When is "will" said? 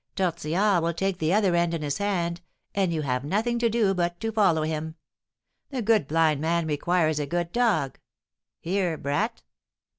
0.81-0.95